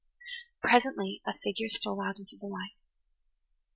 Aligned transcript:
Presently 0.63 1.21
a 1.27 1.33
figure 1.43 1.67
stole 1.67 2.01
out 2.01 2.17
into 2.17 2.35
the 2.35 2.47
light. 2.47 2.73